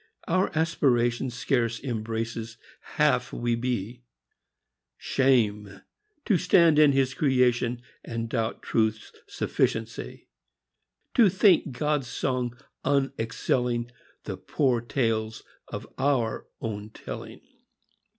Our 0.27 0.49
aspiration 0.57 1.29
Scarce 1.29 1.79
embraces 1.83 2.57
half 2.97 3.31
we 3.31 3.53
be. 3.53 4.01
Shame! 4.97 5.81
to 6.25 6.37
stand 6.39 6.79
in 6.79 6.91
His 6.91 7.13
creation 7.13 7.83
And 8.03 8.27
doubt 8.27 8.63
Truth's 8.63 9.11
sufficiency! 9.27 10.27
To 11.13 11.29
think 11.29 11.73
God's 11.77 12.07
song 12.07 12.57
unexcelling 12.83 13.91
The 14.23 14.37
poor 14.37 14.81
tales 14.81 15.43
of 15.67 15.85
our 15.99 16.47
own 16.59 16.89
telling. 16.89 17.41